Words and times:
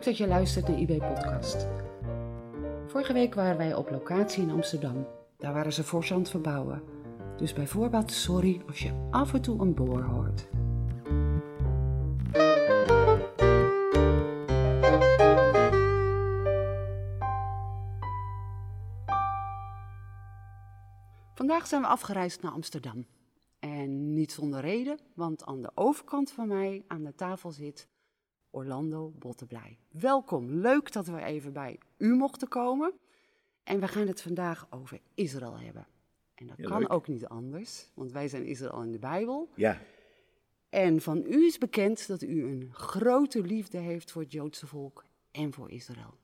Dat 0.00 0.16
je 0.16 0.26
luistert 0.26 0.68
naar 0.68 0.78
IB 0.78 0.98
Podcast. 0.98 1.66
Vorige 2.86 3.12
week 3.12 3.34
waren 3.34 3.56
wij 3.56 3.74
op 3.74 3.90
locatie 3.90 4.42
in 4.42 4.50
Amsterdam. 4.50 5.06
Daar 5.36 5.52
waren 5.52 5.72
ze 5.72 5.84
fors 5.84 6.12
aan 6.12 6.18
het 6.18 6.30
verbouwen. 6.30 6.82
Dus 7.36 7.52
bij 7.52 7.66
voorbaat 7.66 8.10
sorry 8.10 8.62
als 8.66 8.78
je 8.78 9.08
af 9.10 9.34
en 9.34 9.40
toe 9.40 9.60
een 9.60 9.74
boor 9.74 10.02
hoort. 10.02 10.48
Vandaag 21.34 21.66
zijn 21.66 21.80
we 21.80 21.86
afgereisd 21.86 22.42
naar 22.42 22.52
Amsterdam. 22.52 23.06
En 23.58 24.12
niet 24.14 24.32
zonder 24.32 24.60
reden, 24.60 24.98
want 25.14 25.44
aan 25.44 25.62
de 25.62 25.70
overkant 25.74 26.32
van 26.32 26.48
mij 26.48 26.84
aan 26.86 27.04
de 27.04 27.14
tafel 27.14 27.50
zit 27.50 27.88
Orlando 28.50 29.12
Botteblij. 29.18 29.78
Welkom, 29.90 30.50
leuk 30.50 30.92
dat 30.92 31.06
we 31.06 31.22
even 31.22 31.52
bij 31.52 31.78
u 31.98 32.14
mochten 32.14 32.48
komen. 32.48 32.92
En 33.64 33.80
we 33.80 33.88
gaan 33.88 34.06
het 34.06 34.22
vandaag 34.22 34.66
over 34.70 34.98
Israël 35.14 35.58
hebben. 35.58 35.86
En 36.34 36.46
dat 36.46 36.56
Ja, 36.56 36.64
kan 36.68 36.78
leuk. 36.80 36.92
ook 36.92 37.08
niet 37.08 37.26
anders, 37.26 37.90
want 37.94 38.12
wij 38.12 38.28
zijn 38.28 38.44
Israël 38.46 38.82
in 38.82 38.92
de 38.92 38.98
Bijbel. 38.98 39.48
Ja, 39.56 39.80
En 40.68 41.00
van 41.00 41.24
u 41.26 41.44
is 41.46 41.58
bekend 41.58 42.06
dat 42.06 42.22
u 42.22 42.44
een 42.44 42.68
grote 42.72 43.42
liefde 43.42 43.78
heeft 43.78 44.10
voor 44.10 44.22
het 44.22 44.32
Joodse 44.32 44.66
volk 44.66 45.04
en 45.30 45.52
voor 45.52 45.70
Israël. 45.70 46.14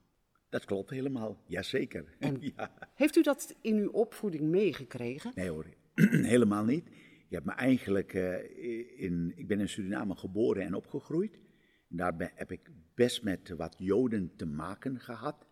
dat 0.49 0.65
klopt 0.65 0.89
helemaal. 0.89 1.37
Jazeker. 1.45 2.15
En- 2.19 2.37
Ja. 2.55 2.71
Heeft 2.93 3.15
u 3.15 3.21
dat 3.21 3.55
in 3.61 3.75
uw 3.77 3.89
opvoeding 3.89 4.43
meegekregen? 4.43 5.31
Nee 5.35 5.49
hoor, 5.49 5.65
helemaal 6.33 6.63
niet. 6.65 6.89
Me 7.29 7.51
eigenlijk 7.51 8.13
eh, 8.13 9.01
in, 9.03 9.33
ik 9.35 9.47
ben 9.47 9.59
in 9.59 9.69
Suriname 9.69 10.15
geboren 10.15 10.63
en 10.63 10.73
opgegroeid. 10.75 11.39
Daar 11.87 12.31
heb 12.35 12.51
ik 12.51 12.69
best 12.95 13.23
met 13.23 13.49
wat 13.49 13.75
Joden 13.77 14.35
te 14.35 14.45
maken 14.45 14.99
gehad. 14.99 15.45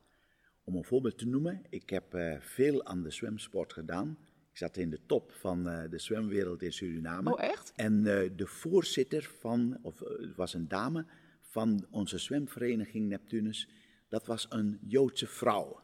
Om 0.63 0.75
een 0.75 0.83
voorbeeld 0.83 1.17
te 1.17 1.27
noemen, 1.27 1.61
ik 1.69 1.89
heb 1.89 2.13
eh, 2.13 2.39
veel 2.39 2.85
aan 2.85 3.03
de 3.03 3.11
zwemsport 3.11 3.73
gedaan. 3.73 4.17
Ik 4.51 4.57
zat 4.57 4.77
in 4.77 4.89
de 4.89 4.99
top 5.05 5.31
van 5.31 5.69
eh, 5.69 5.89
de 5.89 5.99
zwemwereld 5.99 6.61
in 6.61 6.73
Suriname. 6.73 7.33
Oh, 7.33 7.41
echt? 7.41 7.71
En 7.75 7.97
eh, 7.97 8.29
de 8.35 8.47
voorzitter 8.47 9.23
van, 9.39 9.79
of 9.81 9.99
het 9.99 10.35
was 10.35 10.53
een 10.53 10.67
dame 10.67 11.05
van 11.41 11.87
onze 11.89 12.17
zwemvereniging 12.17 13.07
Neptunus, 13.07 13.69
dat 14.09 14.25
was 14.25 14.45
een 14.49 14.79
Joodse 14.81 15.27
vrouw. 15.27 15.83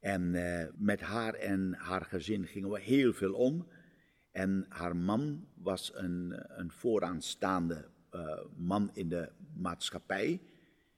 En 0.00 0.30
met 0.76 1.00
haar 1.00 1.34
en 1.34 1.74
haar 1.74 2.04
gezin 2.04 2.46
gingen 2.46 2.70
we 2.70 2.80
heel 2.80 3.12
veel 3.12 3.34
om. 3.34 3.66
En 4.30 4.66
haar 4.68 4.96
man 4.96 5.48
was 5.54 5.92
een, 5.94 6.34
een 6.60 6.70
vooraanstaande 6.70 7.88
man 8.56 8.90
in 8.92 9.08
de 9.08 9.30
maatschappij, 9.56 10.40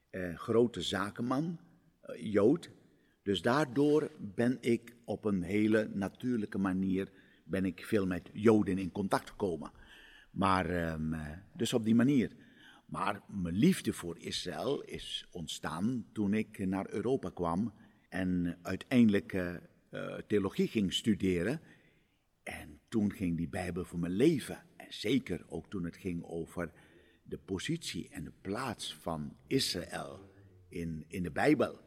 eh, 0.09 0.35
grote 0.35 0.81
zakenman, 0.81 1.59
eh, 2.01 2.31
Jood. 2.33 2.71
Dus 3.23 3.41
daardoor 3.41 4.11
ben 4.35 4.57
ik 4.61 4.95
op 5.05 5.25
een 5.25 5.41
hele 5.41 5.89
natuurlijke 5.93 6.57
manier 6.57 7.11
ben 7.47 7.65
ik 7.65 7.85
veel 7.85 8.05
met 8.05 8.29
Joden 8.33 8.77
in 8.77 8.91
contact 8.91 9.29
gekomen. 9.29 9.71
Maar 10.31 10.69
ehm, 10.69 11.13
eh, 11.13 11.37
dus 11.53 11.73
op 11.73 11.85
die 11.85 11.95
manier. 11.95 12.31
Maar 12.85 13.21
mijn 13.27 13.55
liefde 13.55 13.93
voor 13.93 14.19
Israël 14.19 14.81
is 14.81 15.27
ontstaan 15.31 16.05
toen 16.11 16.33
ik 16.33 16.67
naar 16.67 16.89
Europa 16.89 17.29
kwam 17.29 17.73
en 18.09 18.57
uiteindelijk 18.61 19.33
eh, 19.33 19.55
theologie 20.27 20.67
ging 20.67 20.93
studeren. 20.93 21.61
En 22.43 22.79
toen 22.87 23.13
ging 23.13 23.37
die 23.37 23.49
Bijbel 23.49 23.85
voor 23.85 23.99
mijn 23.99 24.13
leven. 24.13 24.63
En 24.77 24.93
zeker 24.93 25.45
ook 25.47 25.69
toen 25.69 25.83
het 25.83 25.97
ging 25.97 26.23
over 26.23 26.71
de 27.27 27.37
positie 27.37 28.09
en 28.09 28.23
de 28.23 28.33
plaats 28.41 28.95
van 28.95 29.35
Israël 29.47 30.31
in, 30.67 31.05
in 31.07 31.23
de 31.23 31.31
Bijbel. 31.31 31.79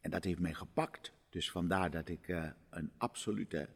En 0.00 0.10
dat 0.10 0.24
heeft 0.24 0.38
mij 0.38 0.54
gepakt. 0.54 1.12
Dus 1.28 1.50
vandaar 1.50 1.90
dat 1.90 2.08
ik 2.08 2.28
eh, 2.28 2.50
een 2.70 2.92
absolute, 2.96 3.68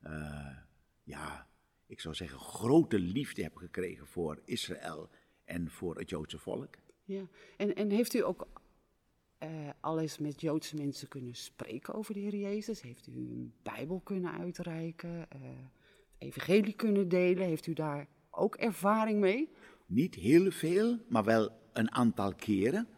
eh, 0.00 0.56
ja, 1.02 1.48
ik 1.86 2.00
zou 2.00 2.14
zeggen, 2.14 2.38
grote 2.38 2.98
liefde 2.98 3.42
heb 3.42 3.56
gekregen 3.56 4.06
voor 4.06 4.40
Israël 4.44 5.10
en 5.44 5.70
voor 5.70 5.98
het 5.98 6.10
Joodse 6.10 6.38
volk. 6.38 6.74
Ja. 7.04 7.28
En, 7.56 7.74
en 7.74 7.90
heeft 7.90 8.14
u 8.14 8.24
ook 8.24 8.48
eh 9.38 9.68
al 9.80 10.00
eens 10.00 10.18
met 10.18 10.40
Joodse 10.40 10.76
mensen 10.76 11.08
kunnen 11.08 11.34
spreken 11.34 11.94
over 11.94 12.14
de 12.14 12.20
Heer 12.20 12.36
Jezus? 12.36 12.80
Heeft 12.80 13.06
u 13.06 13.12
een 13.12 13.52
Bijbel 13.62 14.00
kunnen 14.00 14.32
uitreiken? 14.32 15.10
het 15.10 15.28
evangelie 16.18 16.72
kunnen 16.72 17.08
delen? 17.08 17.46
Heeft 17.46 17.66
u 17.66 17.72
daar 17.72 18.08
ook 18.30 18.56
ervaring 18.56 19.20
mee? 19.20 19.50
Niet 19.88 20.14
heel 20.14 20.50
veel, 20.50 20.98
maar 21.08 21.24
wel 21.24 21.50
een 21.72 21.90
aantal 21.90 22.34
keren. 22.34 22.88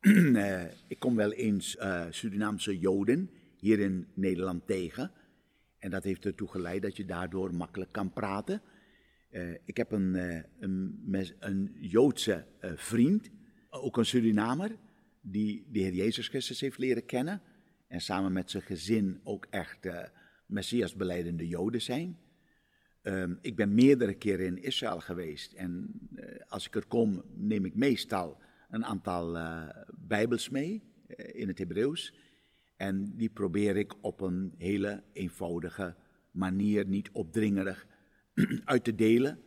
Eh, 0.34 0.64
ik 0.88 0.98
kom 0.98 1.16
wel 1.16 1.32
eens 1.32 1.76
eh, 1.76 2.06
Surinaamse 2.10 2.78
Joden 2.78 3.30
hier 3.58 3.78
in 3.78 4.06
Nederland 4.14 4.66
tegen. 4.66 5.10
En 5.78 5.90
dat 5.90 6.04
heeft 6.04 6.24
ertoe 6.24 6.48
geleid 6.48 6.82
dat 6.82 6.96
je 6.96 7.04
daardoor 7.04 7.54
makkelijk 7.54 7.92
kan 7.92 8.12
praten. 8.12 8.62
Eh, 9.30 9.50
ik 9.64 9.76
heb 9.76 9.92
een, 9.92 10.14
een, 10.60 11.34
een 11.38 11.76
Joodse 11.80 12.46
vriend, 12.60 13.30
ook 13.70 13.96
een 13.96 14.06
Surinamer, 14.06 14.76
die 15.22 15.66
de 15.70 15.78
Heer 15.78 15.94
Jezus 15.94 16.28
Christus 16.28 16.60
heeft 16.60 16.78
leren 16.78 17.06
kennen. 17.06 17.42
En 17.88 18.00
samen 18.00 18.32
met 18.32 18.50
zijn 18.50 18.62
gezin 18.62 19.20
ook 19.24 19.46
echt 19.50 19.88
Messias 20.46 20.94
beleidende 20.94 21.48
Joden 21.48 21.82
zijn. 21.82 22.18
Ehm, 23.06 23.34
ik 23.40 23.56
ben 23.56 23.74
meerdere 23.74 24.14
keren 24.14 24.46
in 24.46 24.62
Israël 24.62 25.00
geweest 25.00 25.52
en 25.52 25.90
eh, 26.14 26.40
als 26.48 26.66
ik 26.66 26.74
er 26.74 26.86
kom, 26.86 27.22
neem 27.34 27.64
ik 27.64 27.74
meestal 27.74 28.38
een 28.70 28.84
aantal 28.84 29.36
eh, 29.36 29.68
Bijbels 29.98 30.48
mee 30.48 30.82
eh, 31.06 31.40
in 31.40 31.48
het 31.48 31.58
Hebreeuws. 31.58 32.14
En 32.76 33.16
die 33.16 33.28
probeer 33.28 33.76
ik 33.76 33.94
op 34.00 34.20
een 34.20 34.54
hele 34.56 35.02
eenvoudige 35.12 35.94
manier, 36.30 36.86
niet 36.86 37.10
opdringerig, 37.12 37.86
uit 38.64 38.84
te 38.84 38.94
delen 38.94 39.38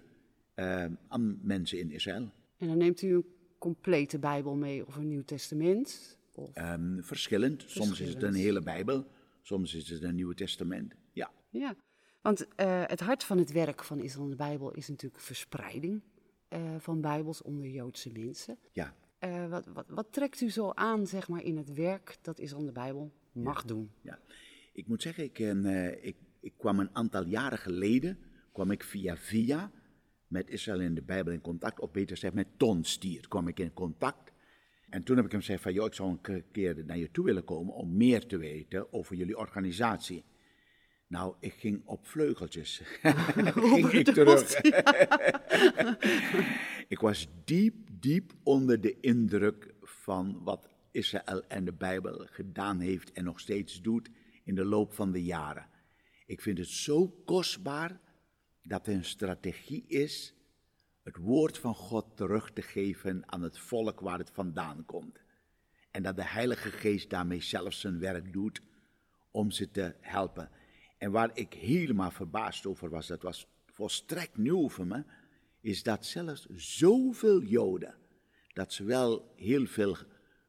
aan 1.08 1.40
mensen 1.41 1.80
in 1.80 1.91
Israël. 1.91 2.31
En 2.58 2.68
dan 2.68 2.78
neemt 2.78 3.02
u 3.02 3.14
een 3.14 3.26
complete 3.58 4.20
Bijbel 4.20 4.56
mee 4.56 4.86
of 4.86 4.96
een 4.96 5.08
Nieuw 5.08 5.24
Testament? 5.24 6.18
Of, 6.34 6.53
Ehm, 6.53 7.02
verschillend. 7.02 7.64
Soms 7.68 8.00
is 8.00 8.09
het 8.09 8.24
een 8.24 8.34
hele 8.34 8.62
Bijbel, 8.62 9.06
soms 9.41 9.74
is 9.76 9.90
het 9.90 10.03
een 10.03 10.16
Nieuwe 10.16 10.34
Testament. 10.36 10.96
Ja. 11.12 11.31
Ja, 11.50 11.76
want 12.22 12.47
eh, 12.56 12.84
het 12.85 13.00
hart 13.00 13.24
van 13.24 13.38
het 13.38 13.52
werk 13.52 13.84
van 13.84 14.00
Israël 14.00 14.24
in 14.24 14.30
de 14.30 14.35
Bijbel 14.35 14.72
is 14.74 14.88
natuurlijk 14.88 15.22
verspreiding 15.24 16.02
eh, 16.47 16.75
van 16.78 17.02
Bijbels 17.02 17.41
onder 17.41 17.68
Joodse 17.68 18.12
mensen. 18.12 18.57
ja. 18.72 18.96
Eh, 19.19 19.47
wat, 19.50 19.66
wat, 19.66 19.85
wat 19.90 20.07
trekt 20.13 20.41
u 20.41 20.50
zo 20.50 20.69
aan, 20.72 21.08
zeg 21.08 21.28
maar, 21.28 21.44
in 21.44 21.58
het 21.58 21.74
werk 21.74 22.18
dat 22.22 22.40
Israël 22.40 22.59
in 22.62 22.68
de 22.68 22.72
Bijbel 22.74 23.12
mag 23.31 23.63
doen? 23.66 23.91
Ja, 24.02 24.19
ik 24.74 24.88
moet 24.88 25.02
zeggen, 25.02 25.24
ik, 25.24 25.40
eh, 25.40 26.06
ik, 26.06 26.16
ik 26.40 26.53
kwam 26.58 26.79
een 26.79 26.96
aantal 26.96 27.25
jaren 27.25 27.58
geleden, 27.58 28.18
kwam 28.52 28.72
ik 28.72 28.84
via 28.84 29.18
via 29.18 29.72
met 30.28 30.50
Israël 30.50 30.79
in 30.81 30.96
de 30.96 31.02
Bijbel 31.02 31.34
in 31.34 31.41
contact, 31.41 31.79
of 31.79 31.91
beter 31.91 32.16
gezegd 32.16 32.34
met 32.34 32.47
Ton 32.58 32.84
Stier 32.84 33.28
kwam 33.28 33.47
ik 33.47 33.59
in 33.59 33.74
contact. 33.74 34.31
En 34.90 35.03
toen 35.03 35.16
heb 35.16 35.25
ik 35.25 35.31
hem 35.31 35.40
gezegd 35.40 35.62
van, 35.62 35.74
joh, 35.74 35.85
ik 35.85 35.94
zou 35.94 36.09
een 36.09 36.22
ke- 36.22 36.44
keer 36.52 36.85
naar 36.85 36.97
je 36.97 37.12
toe 37.12 37.25
willen 37.25 37.44
komen 37.44 37.74
om 37.74 37.97
meer 37.97 38.25
te 38.25 38.38
weten 38.38 38.94
over 38.94 39.16
jullie 39.16 39.38
organisatie. 39.38 40.24
Nou, 41.09 41.36
ik 41.40 41.53
ging 41.53 41.81
op 41.86 42.08
vleugeltjes. 42.08 42.81
ging 43.74 43.92
ik 43.92 44.06
terug. 44.06 44.62
ik 46.96 47.00
was 47.00 47.28
diep, 47.44 47.75
diep 47.92 48.34
onder 48.44 48.81
de 48.81 49.00
indruk 49.00 49.74
van 49.81 50.44
wat 50.44 50.70
Israël 50.92 51.44
en 51.47 51.66
de 51.66 51.73
Bijbel 51.73 52.28
gedaan 52.29 52.79
heeft 52.79 53.11
en 53.11 53.23
nog 53.23 53.40
steeds 53.40 53.82
doet 53.82 54.09
in 54.44 54.56
de 54.56 54.66
loop 54.66 54.94
van 54.94 55.11
de 55.11 55.23
jaren. 55.23 55.67
Ik 56.26 56.41
vind 56.41 56.58
het 56.58 56.67
zo 56.67 57.08
kostbaar 57.26 58.00
dat 58.64 58.88
er 58.88 58.94
een 58.94 59.06
strategie 59.06 59.85
is 59.88 60.34
het 61.03 61.17
woord 61.17 61.58
van 61.58 61.76
God 61.76 62.17
terug 62.17 62.52
te 62.53 62.61
geven 62.61 63.32
aan 63.32 63.41
het 63.41 63.59
volk 63.59 64.00
waar 64.00 64.17
het 64.17 64.32
vandaan 64.32 64.85
komt. 64.85 65.20
En 65.91 66.03
dat 66.03 66.16
de 66.16 66.26
Heilige 66.26 66.72
Geest 66.72 67.09
daarmee 67.09 67.41
zelf 67.41 67.73
zijn 67.73 68.00
werk 68.00 68.34
doet 68.34 68.61
om 69.32 69.52
ze 69.52 69.72
te 69.72 69.96
helpen. 70.00 70.50
En 70.99 71.11
waar 71.11 71.31
ik 71.34 71.53
helemaal 71.53 72.11
verbaasd 72.11 72.66
over 72.66 72.90
was, 72.90 73.07
dat 73.07 73.22
was 73.22 73.47
volstrekt 73.66 74.37
nieuw 74.37 74.69
voor 74.69 74.87
me, 74.87 75.03
is 75.61 75.84
dat 75.84 76.05
zelfs 76.05 76.46
zoveel 76.55 77.41
Joden, 77.41 77.96
dat 78.53 78.73
ze 78.73 78.84
wel 78.84 79.34
heel 79.35 79.66
veel 79.66 79.97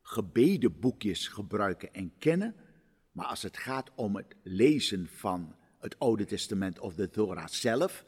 gebedenboekjes 0.03 1.29
gebruiken 1.29 1.95
en 1.95 2.13
kennen, 2.19 2.55
maar 3.13 3.27
als 3.27 3.43
het 3.43 3.57
gaat 3.57 3.91
om 3.95 4.17
het 4.17 4.37
lezen 4.43 5.07
van 5.07 5.55
het 5.79 5.99
Oude 5.99 6.25
Testament 6.25 6.79
of 6.79 6.95
de 6.95 7.11
Torah 7.11 7.49
zelf, 7.49 8.05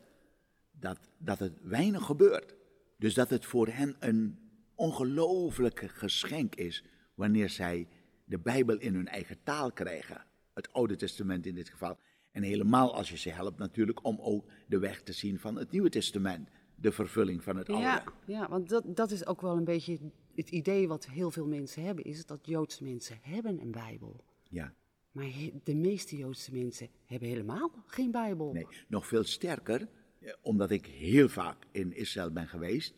dat, 0.70 0.98
dat 1.18 1.38
het 1.38 1.58
weinig 1.62 2.04
gebeurt. 2.04 2.54
Dus 2.98 3.14
dat 3.14 3.30
het 3.30 3.46
voor 3.46 3.68
hen 3.68 3.96
een 3.98 4.38
ongelooflijk 4.74 5.90
geschenk 5.94 6.54
is 6.54 6.84
wanneer 7.14 7.50
zij 7.50 7.88
de 8.24 8.38
Bijbel 8.38 8.78
in 8.78 8.94
hun 8.94 9.08
eigen 9.08 9.42
taal 9.42 9.72
krijgen. 9.72 10.24
Het 10.54 10.72
Oude 10.72 10.96
Testament 10.96 11.46
in 11.46 11.54
dit 11.54 11.68
geval. 11.68 11.98
En 12.32 12.43
helemaal 12.43 12.94
als 12.94 13.11
je 13.11 13.17
ze 13.17 13.31
helpt 13.31 13.58
natuurlijk 13.58 14.05
om 14.05 14.19
ook 14.20 14.44
de 14.67 14.79
weg 14.79 15.02
te 15.02 15.12
zien 15.12 15.38
van 15.38 15.56
het 15.56 15.70
Nieuwe 15.70 15.90
Testament. 15.90 16.49
De 16.75 16.93
vervulling 16.93 17.43
van 17.43 17.56
het 17.56 17.69
Oude. 17.69 17.82
Ja, 17.82 18.05
ja 18.26 18.49
want 18.49 18.69
dat, 18.69 18.96
dat 18.96 19.11
is 19.11 19.26
ook 19.26 19.40
wel 19.40 19.56
een 19.56 19.64
beetje 19.64 19.99
het 20.34 20.50
idee 20.50 20.88
wat 20.88 21.06
heel 21.06 21.31
veel 21.31 21.46
mensen 21.46 21.82
hebben 21.84 22.05
is 22.05 22.26
dat 22.26 22.46
Joodse 22.46 22.84
mensen 22.84 23.19
hebben 23.20 23.61
een 23.61 23.70
Bijbel. 23.70 24.25
Ja. 24.49 24.75
Maar 25.12 25.31
de 25.64 25.75
meeste 25.75 26.17
Joodse 26.17 26.52
mensen 26.52 26.88
hebben 27.06 27.29
helemaal 27.29 27.70
geen 27.87 28.11
Bijbel. 28.11 28.52
Nee, 28.52 28.67
nog 28.88 29.06
veel 29.06 29.25
sterker, 29.25 29.88
eh, 30.19 30.32
omdat 30.43 30.70
ik 30.70 30.87
heel 30.87 31.28
vaak 31.28 31.67
in 31.70 31.96
Israël 31.96 32.31
ben 32.31 32.49
geweest. 32.49 32.94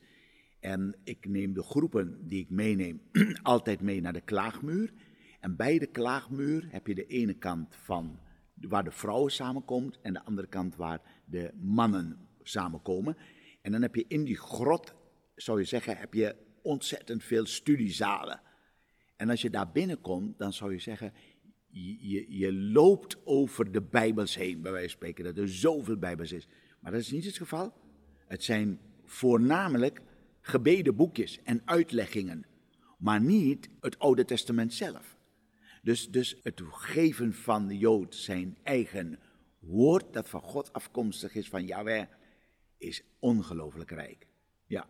En 0.61 0.97
ik 1.05 1.29
neem 1.29 1.55
de 1.55 1.63
groepen 1.63 2.29
die 2.29 2.41
ik 2.41 2.51
meeneem 2.51 3.01
altijd 3.43 3.81
mee 3.81 4.01
naar 4.01 4.13
de 4.13 4.21
klaagmuur. 4.21 4.93
En 5.41 5.57
bij 5.57 5.79
de 5.79 5.87
klaagmuur 5.87 6.67
heb 6.71 6.87
je 6.87 6.95
de 6.95 7.07
ene 7.07 7.35
kant 7.35 7.77
van 7.77 8.19
waar 8.55 8.85
de 8.85 8.91
vrouwen 8.91 9.33
samenkomt 9.33 9.99
en 10.03 10.13
de 10.13 10.25
andere 10.25 10.49
kant 10.49 10.77
waar 10.77 11.01
de 11.25 11.51
mannen 11.61 12.29
samenkomen. 12.43 13.17
En 13.63 13.73
dan 13.73 13.83
heb 13.83 13.95
je 13.95 14.05
in 14.09 14.25
die 14.25 14.37
grot, 14.37 14.95
zou 15.35 15.59
je 15.59 15.65
zeggen, 15.65 15.97
heb 15.97 16.15
je 16.15 16.37
ontzettend 16.63 17.23
veel 17.25 17.47
studiezalen. 17.47 18.41
En 19.17 19.31
als 19.31 19.43
je 19.43 19.51
daar 19.51 19.73
binnenkomt, 19.73 20.39
dan 20.39 20.53
zou 20.53 20.73
je 20.73 20.79
zeggen, 20.79 21.13
je, 21.69 22.39
je, 22.39 22.53
loopt 22.53 23.27
over 23.27 23.73
de 23.73 23.83
Bijbels 23.83 24.35
heen, 24.35 24.63
bij 24.63 24.73
wijze 24.73 24.89
van 24.89 24.97
spreken, 24.97 25.25
dat 25.25 25.39
er 25.39 25.49
zoveel 25.49 25.97
Bijbels 25.97 26.33
is. 26.33 26.49
Maar 26.81 26.93
dat 26.93 27.01
is 27.01 27.11
niet 27.11 27.25
het 27.25 27.37
geval. 27.37 27.73
Het 28.27 28.45
zijn 28.45 28.81
voornamelijk 29.05 30.03
gebeden 30.41 30.97
boekjes 30.97 31.43
en 31.43 31.63
uitleggingen, 31.65 32.47
maar 32.99 33.21
niet 33.21 33.69
het 33.81 33.99
Oude 33.99 34.25
Testament 34.25 34.75
zelf. 34.75 35.14
Dus, 35.85 36.11
dus 36.11 36.37
het 36.43 36.61
geven 36.65 37.33
van 37.35 37.67
de 37.67 37.79
Jood 37.79 38.15
zijn 38.15 38.57
eigen 38.63 39.19
woord, 39.59 40.13
dat 40.13 40.29
van 40.29 40.43
God 40.43 40.73
afkomstig 40.73 41.35
is, 41.35 41.49
van 41.49 41.67
Yahweh, 41.67 42.07
is 42.79 43.03
ongelooflijk 43.19 43.91
rijk. 43.91 44.27
Ja. 44.67 44.89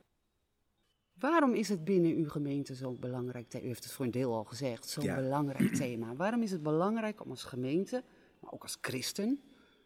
Waarom 1.19 1.55
is 1.55 1.69
het 1.69 1.85
binnen 1.85 2.14
uw 2.17 2.29
gemeente 2.29 2.75
zo'n 2.75 3.00
belangrijk 3.00 3.49
thema? 3.49 3.64
U 3.64 3.67
heeft 3.67 3.85
het 3.85 3.93
voor 3.93 4.05
een 4.05 4.11
deel 4.11 4.35
al 4.35 4.44
gezegd, 4.44 4.88
zo'n 4.88 5.05
Ja. 5.05 5.14
belangrijk 5.14 5.75
thema. 5.75 6.14
Waarom 6.14 6.43
is 6.43 6.50
het 6.50 6.62
belangrijk 6.62 7.25
om 7.25 7.31
als 7.31 7.44
gemeente, 7.44 8.05
maar 8.40 8.52
ook 8.52 8.62
als 8.62 8.79
christen, 8.81 9.40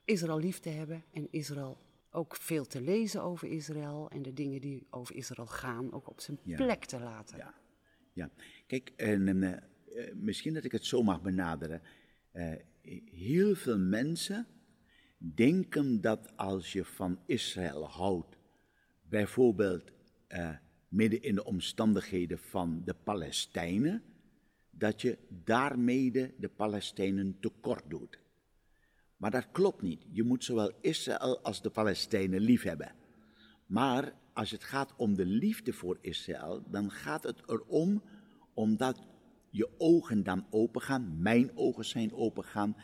Israël 0.04 0.38
lief 0.38 0.58
te 0.58 0.68
hebben 0.68 1.04
en 1.12 1.28
Israël 1.30 1.78
ook 2.10 2.36
veel 2.36 2.64
te 2.66 2.80
lezen 2.80 3.22
over 3.22 3.48
Israël 3.48 4.10
en 4.10 4.22
de 4.22 4.32
dingen 4.32 4.60
die 4.60 4.86
over 4.90 5.14
Israël 5.14 5.46
gaan 5.46 5.92
ook 5.92 6.08
op 6.08 6.20
zijn 6.20 6.38
Ja. 6.42 6.56
plek 6.56 6.84
te 6.84 6.98
laten? 7.00 7.36
Ja, 7.36 7.54
ja. 8.12 8.30
Kijk, 8.66 8.92
en, 8.96 9.42
eh, 9.42 9.62
eh, 9.94 10.14
misschien 10.14 10.54
dat 10.54 10.64
ik 10.64 10.72
het 10.72 10.84
zo 10.84 11.02
mag 11.02 11.22
benaderen. 11.22 11.82
Eh, 12.32 12.52
heel 13.10 13.54
veel 13.54 13.78
mensen 13.78 14.46
denken 15.16 16.00
dat 16.00 16.36
als 16.36 16.72
je 16.72 16.84
van 16.84 17.18
Israël 17.26 17.88
houdt, 17.88 18.36
bijvoorbeeld 19.02 19.92
eh, 20.26 20.50
midden 20.88 21.22
in 21.22 21.34
de 21.34 21.44
omstandigheden 21.44 22.38
van 22.38 22.82
de 22.84 22.94
Palestijnen, 22.94 24.02
dat 24.70 25.02
je 25.02 25.18
daarmee 25.44 26.10
de 26.12 26.50
Palestijnen 26.56 27.36
tekort 27.40 27.90
doet. 27.90 28.18
Maar 29.16 29.30
dat 29.30 29.50
klopt 29.52 29.82
niet. 29.82 30.04
Je 30.10 30.22
moet 30.22 30.44
zowel 30.44 30.72
Israël 30.80 31.40
als 31.40 31.62
de 31.62 31.70
Palestijnen 31.70 32.40
liefhebben. 32.40 32.94
Maar 33.66 34.12
als 34.32 34.50
het 34.50 34.64
gaat 34.64 34.94
om 34.96 35.14
de 35.14 35.26
liefde 35.26 35.72
voor 35.72 35.98
Israël, 36.00 36.62
dan 36.70 36.90
gaat 36.90 37.22
het 37.22 37.42
erom 37.46 38.02
omdat 38.54 39.06
je 39.50 39.68
ogen 39.78 40.22
dan 40.22 40.46
opengaan, 40.50 41.22
mijn 41.22 41.50
ogen 41.54 41.84
zijn 41.84 42.12
opengaan, 42.12 42.76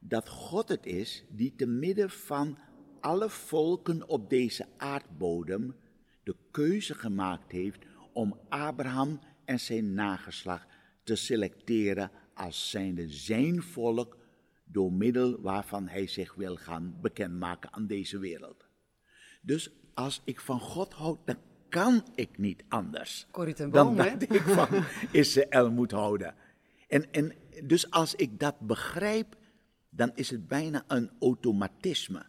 dat 0.00 0.28
God 0.28 0.68
het 0.68 0.86
is 0.86 1.24
die 1.28 1.54
te 1.54 1.66
midden 1.66 2.10
van 2.10 2.58
alle 3.00 3.30
volken 3.30 4.08
op 4.08 4.30
deze 4.30 4.66
aardbodem 4.76 5.74
de 6.22 6.36
keuze 6.50 6.94
gemaakt 6.94 7.52
heeft 7.52 7.84
om 8.12 8.38
Abraham 8.48 9.20
en 9.44 9.60
zijn 9.60 9.94
nageslacht 9.94 10.66
te 11.02 11.14
selecteren 11.14 12.10
als 12.34 12.70
zijnde 12.70 13.08
zijn 13.08 13.62
volk 13.62 14.16
door 14.64 14.92
middel 14.92 15.40
waarvan 15.40 15.88
hij 15.88 16.06
zich 16.06 16.34
wil 16.34 16.56
gaan 16.56 16.98
bekendmaken 17.00 17.72
aan 17.72 17.86
deze 17.86 18.18
wereld. 18.18 18.66
Dus 19.42 19.70
als 19.94 20.22
ik 20.24 20.40
van 20.40 20.60
God 20.60 20.92
houd, 20.92 21.26
dan 21.26 21.36
kan 21.68 22.04
ik 22.14 22.38
niet 22.38 22.64
anders 22.68 23.26
Corrie 23.30 23.54
ten 23.54 23.70
dan 23.70 23.86
Boom, 23.86 24.06
hè? 24.06 24.16
dat 24.16 24.34
ik 24.34 24.42
van 24.42 24.68
Israël 25.12 25.70
moet 25.70 25.90
houden. 25.90 26.34
En, 26.88 27.12
en 27.12 27.32
dus 27.64 27.90
als 27.90 28.14
ik 28.14 28.40
dat 28.40 28.60
begrijp, 28.60 29.36
dan 29.90 30.12
is 30.14 30.30
het 30.30 30.48
bijna 30.48 30.84
een 30.86 31.10
automatisme. 31.20 32.26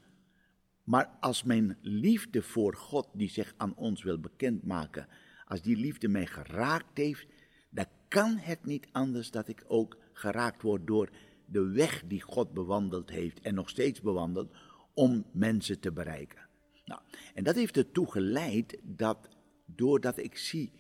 Maar 0.84 1.10
als 1.20 1.44
mijn 1.44 1.78
liefde 1.82 2.42
voor 2.42 2.76
God, 2.76 3.08
die 3.14 3.30
zich 3.30 3.54
aan 3.58 3.76
ons 3.76 4.04
wil 4.04 4.20
bekendmaken, 4.20 5.08
als 5.46 5.62
die 5.62 5.76
liefde 5.76 6.08
mij 6.08 6.26
geraakt 6.26 6.98
heeft, 6.98 7.28
dan 7.70 7.86
kan 8.08 8.38
het 8.38 8.66
niet 8.66 8.88
anders 8.92 9.32
dat 9.32 9.48
ik 9.48 9.64
ook 9.68 9.98
geraakt 10.14 10.62
word 10.62 10.88
door 10.88 11.10
de 11.46 11.62
weg 11.62 12.04
die 12.08 12.22
God 12.22 12.54
bewandeld 12.54 13.10
heeft 13.10 13.42
en 13.42 13.56
nog 13.56 13.70
steeds 13.70 14.02
bewandelt 14.02 14.52
om 14.94 15.26
mensen 15.32 15.80
te 15.80 15.92
bereiken. 15.92 16.49
Nou, 16.90 17.02
en 17.34 17.44
dat 17.44 17.56
heeft 17.56 17.78
ertoe 17.78 18.12
geleid 18.12 18.78
dat 18.84 19.30
doordat 19.66 20.18
ik 20.18 20.38
zie 20.38 20.72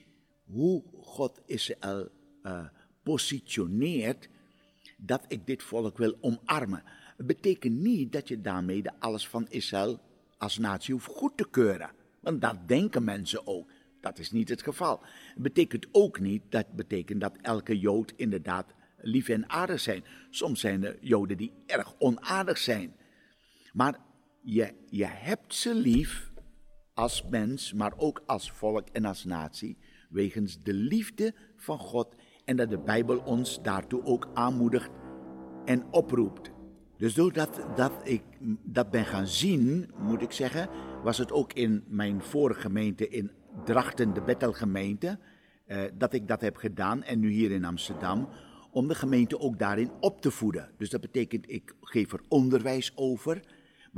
hoe 0.45 0.83
God 1.01 1.41
Israël 1.45 2.09
eh, 2.43 2.65
positioneert, 3.03 4.29
dat 4.97 5.25
ik 5.27 5.47
dit 5.47 5.63
volk 5.63 5.97
wil 5.97 6.17
omarmen. 6.21 6.83
Het 7.17 7.27
betekent 7.27 7.79
niet 7.79 8.11
dat 8.11 8.27
je 8.27 8.41
daarmee 8.41 8.81
de 8.81 8.99
alles 8.99 9.27
van 9.27 9.47
Israël 9.49 9.99
als 10.37 10.57
natie 10.57 10.93
hoeft 10.93 11.07
goed 11.07 11.37
te 11.37 11.49
keuren. 11.49 11.91
Want 12.19 12.41
dat 12.41 12.67
denken 12.67 13.03
mensen 13.03 13.47
ook. 13.47 13.71
Dat 14.01 14.19
is 14.19 14.31
niet 14.31 14.49
het 14.49 14.63
geval. 14.63 15.01
Het 15.33 15.43
betekent 15.43 15.87
ook 15.91 16.19
niet 16.19 16.41
dat 16.49 16.71
betekent 16.71 17.21
dat 17.21 17.37
elke 17.41 17.79
Jood 17.79 18.13
inderdaad 18.15 18.73
lief 18.97 19.29
en 19.29 19.49
aardig 19.49 19.79
zijn. 19.79 20.03
Soms 20.29 20.59
zijn 20.59 20.83
er 20.83 20.97
Joden 21.01 21.37
die 21.37 21.53
erg 21.65 21.95
onaardig 21.99 22.57
zijn. 22.57 22.95
Maar 23.73 23.99
je, 24.53 24.73
je 24.89 25.05
hebt 25.05 25.53
ze 25.53 25.75
lief 25.75 26.31
als 26.93 27.23
mens, 27.29 27.73
maar 27.73 27.93
ook 27.97 28.23
als 28.25 28.51
volk 28.51 28.87
en 28.89 29.05
als 29.05 29.25
natie, 29.25 29.77
wegens 30.09 30.61
de 30.63 30.73
liefde 30.73 31.33
van 31.55 31.79
God 31.79 32.15
en 32.45 32.55
dat 32.55 32.69
de 32.69 32.79
Bijbel 32.79 33.17
ons 33.17 33.61
daartoe 33.61 34.03
ook 34.03 34.27
aanmoedigt 34.33 34.89
en 35.65 35.83
oproept. 35.91 36.51
Dus 36.97 37.13
doordat 37.13 37.65
dat 37.75 37.91
ik 38.03 38.21
dat 38.63 38.89
ben 38.89 39.05
gaan 39.05 39.27
zien, 39.27 39.91
moet 39.97 40.21
ik 40.21 40.31
zeggen, 40.31 40.69
was 41.03 41.17
het 41.17 41.31
ook 41.31 41.53
in 41.53 41.83
mijn 41.87 42.21
vorige 42.21 42.59
gemeente 42.59 43.09
in 43.09 43.31
Drachten, 43.65 44.13
de 44.13 44.21
Bethelgemeente, 44.21 45.19
eh, 45.65 45.81
dat 45.93 46.13
ik 46.13 46.27
dat 46.27 46.41
heb 46.41 46.55
gedaan 46.55 47.03
en 47.03 47.19
nu 47.19 47.29
hier 47.29 47.51
in 47.51 47.65
Amsterdam, 47.65 48.29
om 48.71 48.87
de 48.87 48.95
gemeente 48.95 49.39
ook 49.39 49.59
daarin 49.59 49.91
op 49.99 50.21
te 50.21 50.31
voeden. 50.31 50.71
Dus 50.77 50.89
dat 50.89 51.01
betekent, 51.01 51.49
ik 51.49 51.75
geef 51.81 52.13
er 52.13 52.21
onderwijs 52.27 52.91
over, 52.95 53.41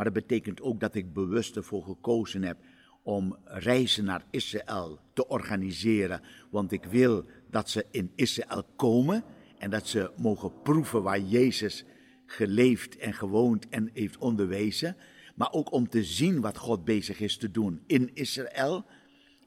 maar 0.02 0.14
dat 0.14 0.28
betekent 0.28 0.62
ook 0.62 0.80
dat 0.80 0.96
ik 0.96 1.14
bewust 1.14 1.56
ervoor 1.56 1.84
gekozen 1.84 2.44
heb 2.44 2.58
om 3.04 3.38
reizen 3.44 4.06
naar 4.06 4.26
Israël 4.30 5.00
te 5.14 5.28
organiseren, 5.28 6.22
want 6.50 6.72
ik 6.72 6.84
wil 6.84 7.26
dat 7.50 7.70
ze 7.70 7.86
in 7.92 8.12
Israël 8.16 8.64
komen 8.76 9.24
en 9.58 9.70
dat 9.70 9.88
ze 9.88 10.12
mogen 10.18 10.62
proeven 10.64 11.04
waar 11.04 11.20
Jezus 11.20 11.86
geleefd 12.26 12.98
en 12.98 13.14
gewoond 13.14 13.70
en 13.70 13.90
heeft 13.94 14.18
onderwezen, 14.18 14.96
maar 15.36 15.52
ook 15.52 15.72
om 15.72 15.90
te 15.90 16.04
zien 16.04 16.42
wat 16.42 16.58
God 16.58 16.86
bezig 16.86 17.20
is 17.20 17.38
te 17.38 17.52
doen 17.52 17.84
in 17.88 18.10
Israël. 18.14 18.86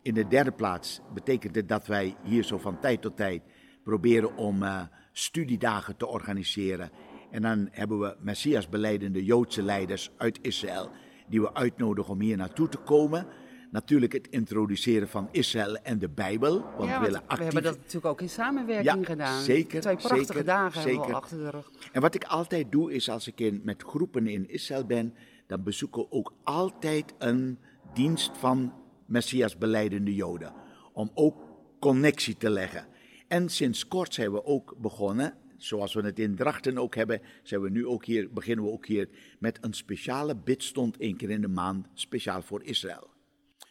In 0.03 0.15
de 0.15 0.29
derde 0.29 0.53
plaats 0.53 1.01
betekent 1.15 1.55
het 1.55 1.69
dat 1.69 1.87
wij 1.87 2.17
hier 2.23 2.43
zo 2.43 2.59
van 2.59 2.81
tijd 2.81 3.03
tot 3.03 3.17
tijd 3.17 3.43
proberen 3.83 4.37
om 4.37 4.63
uh, 4.63 4.83
studiedagen 5.13 5.97
te 5.97 6.07
organiseren. 6.07 6.91
En 7.35 7.43
dan 7.43 7.69
hebben 7.71 8.01
we 8.01 8.17
Messias 8.19 8.69
beleidende 8.69 9.25
Joodse 9.25 9.63
leiders 9.63 10.11
uit 10.17 10.39
Israël 10.43 10.91
die 11.29 11.41
we 11.41 11.55
uitnodigen 11.55 12.13
om 12.13 12.21
hier 12.21 12.37
naartoe 12.37 12.69
te 12.69 12.79
komen. 12.79 13.27
Natuurlijk 13.71 14.13
het 14.13 14.29
introduceren 14.29 15.09
van 15.09 15.29
Israël 15.31 15.77
en 15.77 15.99
de 15.99 16.09
Bijbel. 16.09 16.65
Want 16.77 16.91
ja, 16.91 16.99
we, 16.99 17.05
willen 17.05 17.21
actief... 17.21 17.39
we 17.39 17.45
hebben 17.45 17.63
dat 17.63 17.77
natuurlijk 17.77 18.07
ook 18.07 18.21
in 18.21 18.29
samenwerking 18.29 18.99
Ja, 18.99 19.05
gedaan. 19.05 19.43
zeker, 19.43 19.81
Twee 19.81 19.97
prachtige 19.97 20.25
zeker, 20.25 20.45
dagen 20.45 20.81
hebben 20.81 20.93
we 20.93 20.99
zeker. 20.99 21.15
al 21.15 21.21
achter 21.21 21.39
de 21.39 21.51
rug. 21.51 21.71
En 21.93 22.01
wat 22.01 22.15
ik 22.15 22.25
altijd 22.25 22.73
doe 22.73 22.93
is 22.93 23.11
als 23.11 23.27
ik 23.27 23.41
in, 23.41 23.61
met 23.65 23.83
groepen 23.83 24.27
in 24.27 24.49
Israël 24.49 24.85
ben, 24.85 25.15
dan 25.47 25.63
bezoeken 25.63 26.03
we 26.03 26.11
ook 26.11 26.33
altijd 26.43 27.15
een 27.19 27.59
dienst 27.95 28.37
van 28.37 28.73
Messias 29.07 29.59
beleidende 29.59 30.15
Joden. 30.15 30.53
Om 30.93 31.11
ook 31.15 31.37
connectie 31.81 32.37
te 32.37 32.51
leggen. 32.51 32.87
En 33.29 33.49
sinds 33.49 33.89
kort 33.89 34.15
zijn 34.15 34.33
we 34.33 34.45
ook 34.45 34.75
begonnen, 34.79 35.35
zoals 35.67 35.95
we 35.95 36.03
het 36.03 36.19
in 36.19 36.37
Drachten 36.37 36.79
ook 36.79 36.95
hebben, 36.95 37.21
zijn 37.43 37.61
we 37.61 37.71
nu 37.71 37.87
ook 37.87 38.05
hier, 38.05 38.33
beginnen 38.33 38.65
we 38.65 38.71
ook 38.71 38.87
hier 38.87 39.09
met 39.39 39.59
een 39.61 39.73
speciale 39.73 40.37
bidstond 40.37 40.97
één 40.97 41.17
keer 41.17 41.31
in 41.31 41.41
de 41.41 41.49
maand, 41.49 41.87
speciaal 41.95 42.43
voor 42.43 42.63
Israël. 42.63 43.13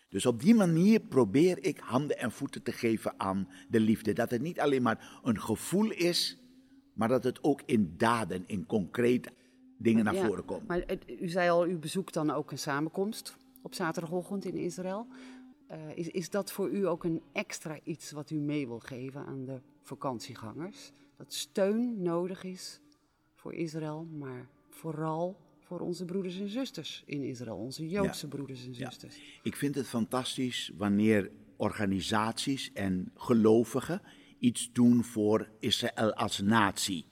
Dus 0.09 0.25
op 0.25 0.41
die 0.41 0.55
manier 0.55 0.99
probeer 0.99 1.63
ik 1.63 1.79
handen 1.79 2.17
en 2.17 2.31
voeten 2.31 2.63
te 2.63 2.71
geven 2.71 3.13
aan 3.17 3.49
de 3.69 3.79
liefde. 3.79 4.13
Dat 4.13 4.31
het 4.31 4.41
niet 4.41 4.59
alleen 4.59 4.81
maar 4.81 5.19
een 5.23 5.41
gevoel 5.41 5.91
is, 5.91 6.37
maar 6.93 7.07
dat 7.07 7.23
het 7.23 7.43
ook 7.43 7.61
in 7.65 7.93
daden, 7.97 8.43
in 8.47 8.65
concrete 8.65 9.29
dingen 9.77 10.03
naar 10.03 10.15
Ja, 10.15 10.25
voren 10.25 10.45
komt. 10.45 10.67
Maar 10.67 10.85
u 11.19 11.27
zei 11.27 11.49
al, 11.49 11.67
u 11.67 11.77
bezoekt 11.77 12.13
dan 12.13 12.29
ook 12.29 12.51
een 12.51 12.59
samenkomst 12.59 13.37
op 13.61 13.73
zaterdagochtend 13.73 14.45
in 14.45 14.57
Israël. 14.57 15.07
Eh, 15.67 15.79
is, 15.95 16.07
is 16.07 16.29
dat 16.29 16.51
voor 16.51 16.69
u 16.69 16.87
ook 16.87 17.03
een 17.03 17.21
extra 17.31 17.79
iets 17.83 18.11
wat 18.11 18.29
u 18.29 18.35
mee 18.35 18.67
wil 18.67 18.79
geven 18.79 19.25
aan 19.25 19.45
de 19.45 19.59
vakantiegangers? 19.81 20.91
Dat 21.17 21.33
steun 21.33 22.01
nodig 22.01 22.43
is 22.43 22.79
voor 23.33 23.53
Israël, 23.53 24.07
maar 24.11 24.49
vooral 24.69 25.37
voor 25.59 25.79
onze 25.79 26.05
broeders 26.05 26.39
en 26.39 26.49
zusters 26.49 27.03
in 27.05 27.23
Israël, 27.23 27.55
onze 27.55 27.89
Joodse 27.89 28.27
broeders 28.27 28.65
en 28.65 28.75
zusters. 28.75 29.15
Ja. 29.15 29.21
Ik 29.43 29.55
vind 29.55 29.75
het 29.75 29.87
fantastisch 29.87 30.71
wanneer 30.77 31.31
organisaties 31.57 32.71
en 32.73 33.11
gelovigen 33.15 34.01
iets 34.39 34.69
doen 34.73 35.03
voor 35.03 35.49
Israël 35.59 36.13
als 36.13 36.39
natie. 36.39 37.05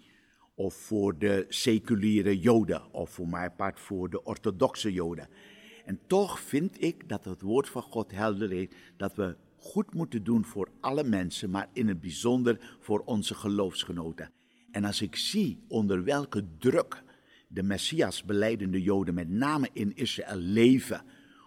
Of 0.56 0.74
voor 0.74 1.18
de 1.18 1.46
seculiere 1.50 2.40
Joden, 2.40 2.94
of 2.94 3.10
voor 3.10 3.28
mijn 3.28 3.56
part 3.56 3.80
voor 3.80 4.10
de 4.10 4.24
orthodoxe 4.24 4.94
Joden. 4.94 5.28
En 5.86 6.00
toch 6.08 6.40
vind 6.40 6.84
ik 6.84 7.10
dat 7.10 7.26
het 7.26 7.42
woord 7.42 7.70
van 7.70 7.82
God 7.82 8.12
helder 8.12 8.52
is 8.52 8.68
dat 8.98 9.16
we 9.16 9.36
goed 9.62 9.94
moeten 9.94 10.24
doen 10.24 10.46
voor 10.46 10.70
alle 10.80 11.04
mensen, 11.04 11.50
maar 11.50 11.70
in 11.74 11.88
het 11.88 12.02
bijzonder 12.02 12.78
voor 12.80 13.00
onze 13.06 13.36
geloofsgenoten. 13.36 14.32
En 14.72 14.84
als 14.84 15.02
ik 15.02 15.16
zie 15.16 15.64
onder 15.68 16.04
welke 16.04 16.46
druk 16.58 17.04
de 17.48 17.64
Messias 17.64 18.24
beleidende 18.24 18.82
Joden 18.82 19.14
met 19.14 19.30
name 19.30 19.70
in 19.74 19.96
Israël 19.96 20.38
leven, 20.38 21.04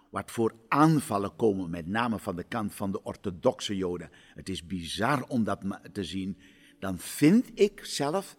wat 0.09 0.31
voor 0.31 0.53
aanvallen 0.67 1.35
komen, 1.35 1.69
met 1.69 1.87
name 1.87 2.19
van 2.19 2.35
de 2.35 2.43
kant 2.43 2.73
van 2.73 2.91
de 2.91 3.03
orthodoxe 3.03 3.75
Joden. 3.75 4.09
Het 4.35 4.49
is 4.49 4.65
bizar 4.65 5.23
om 5.27 5.43
dat 5.43 5.61
te 5.91 6.03
zien. 6.03 6.37
Dan 6.79 6.97
vind 6.97 7.51
ik 7.53 7.85
zelf 7.85 8.37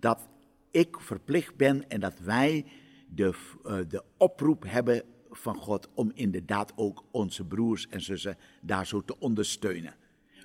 dat 0.00 0.28
ik 0.70 1.00
verplicht 1.00 1.56
ben 1.56 1.88
en 1.88 2.00
dat 2.00 2.18
wij 2.18 2.64
de, 3.08 3.34
uh, 3.64 3.78
de 3.88 4.02
oproep 4.16 4.64
hebben 4.66 5.02
van 5.38 5.56
God 5.56 5.88
om 5.94 6.10
inderdaad 6.14 6.72
ook 6.76 7.04
onze 7.10 7.44
broers 7.44 7.88
en 7.88 8.00
zussen 8.00 8.36
daar 8.60 8.86
zo 8.86 9.04
te 9.04 9.18
ondersteunen. 9.18 9.94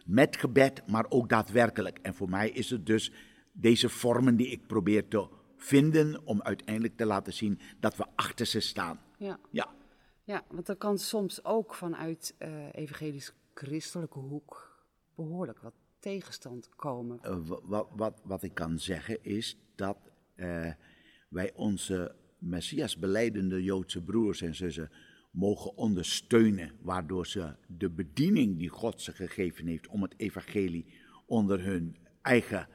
Met 0.06 0.38
gebed, 0.38 0.88
maar 0.88 1.06
ook 1.10 1.30
daadwerkelijk. 1.30 2.00
En 2.02 2.14
voor 2.14 2.30
mij 2.30 2.50
is 2.50 2.70
het 2.70 2.86
dus 2.86 3.12
deze 3.52 3.90
vormen 3.90 4.36
die 4.36 4.48
ik 4.48 4.68
probeer 4.68 5.08
te 5.08 5.28
vinden 5.58 6.26
om 6.26 6.42
uiteindelijk 6.42 6.98
te 6.98 7.06
laten 7.06 7.34
zien 7.34 7.60
dat 7.80 7.96
we 7.96 8.06
achter 8.16 8.46
ze 8.46 8.60
staan. 8.60 9.00
Ja. 9.18 9.40
ja. 9.50 9.74
Ja, 10.24 10.44
want 10.50 10.70
er 10.70 10.76
kan 10.76 10.98
soms 10.98 11.46
ook 11.46 11.74
vanuit 11.74 12.36
uh, 12.40 12.74
evangelisch-christelijke 12.74 14.20
hoek 14.20 14.84
behoorlijk 15.16 15.60
wat 15.60 15.74
tegenstand 16.00 16.70
komen. 16.76 17.20
Uh, 17.26 17.38
wat, 17.64 17.88
wat, 17.96 18.22
wat 18.24 18.44
ik 18.44 18.54
kan 18.54 18.80
zeggen 18.80 19.24
is 19.24 19.58
dat 19.76 19.98
uh, 20.36 20.72
wij 21.30 21.54
onze 21.56 22.16
Messias 22.44 22.98
beleidende 22.98 23.64
Joodse 23.64 24.02
broers 24.02 24.42
en 24.42 24.56
zussen 24.56 24.92
mogen 25.32 25.78
ondersteunen, 25.78 26.72
waardoor 26.82 27.28
ze 27.28 27.56
de 27.68 27.90
bediening 27.90 28.58
die 28.58 28.70
God 28.70 29.02
ze 29.02 29.12
gegeven 29.12 29.68
heeft 29.68 29.88
om 29.88 30.02
het 30.02 30.14
evangelie 30.18 30.86
onder 31.26 31.64
hun 31.64 31.98
eigen 32.22 32.68